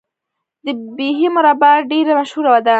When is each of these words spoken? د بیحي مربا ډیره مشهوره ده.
د 0.65 0.67
بیحي 0.97 1.27
مربا 1.35 1.71
ډیره 1.89 2.11
مشهوره 2.19 2.59
ده. 2.65 2.69